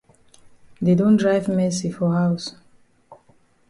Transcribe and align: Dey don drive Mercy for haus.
Dey 0.83 0.95
don 0.95 1.15
drive 1.15 1.47
Mercy 1.47 1.91
for 1.91 2.09
haus. 2.17 2.55